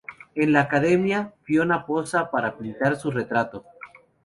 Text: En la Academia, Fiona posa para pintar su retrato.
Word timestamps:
En 0.43 0.51
la 0.51 0.61
Academia, 0.61 1.35
Fiona 1.43 1.85
posa 1.85 2.31
para 2.31 2.57
pintar 2.57 2.95
su 2.95 3.11
retrato. 3.11 3.63